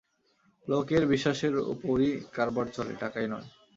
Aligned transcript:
লোকের 0.67 1.03
বিশ্বাসের 1.07 1.53
উপরই 1.73 2.11
কারবার 2.33 2.65
চলে, 2.67 2.93
টাকায় 2.95 3.27
নয়। 3.27 3.47